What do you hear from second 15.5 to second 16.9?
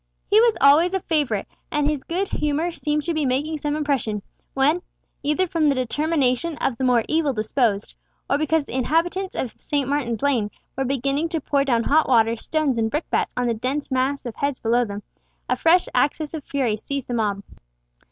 fresh access of fury